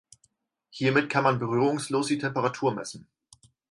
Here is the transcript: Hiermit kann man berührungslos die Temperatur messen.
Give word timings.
Hiermit 0.71 1.11
kann 1.11 1.23
man 1.25 1.37
berührungslos 1.37 2.07
die 2.07 2.17
Temperatur 2.17 2.73
messen. 2.73 3.05